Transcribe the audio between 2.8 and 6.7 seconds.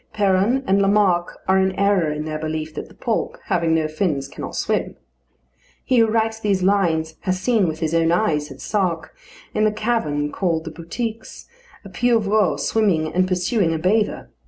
the "poulp" having no fins cannot swim. He who writes these